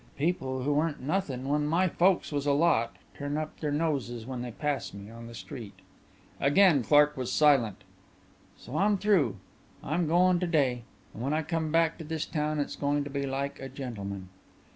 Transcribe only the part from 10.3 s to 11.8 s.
to day. And when I come